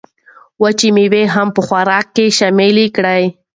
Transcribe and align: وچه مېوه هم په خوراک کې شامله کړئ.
وچه 0.63 0.87
مېوه 0.95 1.21
هم 1.35 1.47
په 1.55 1.61
خوراک 1.67 2.05
کې 2.15 2.35
شامله 2.37 2.85
کړئ. 2.95 3.23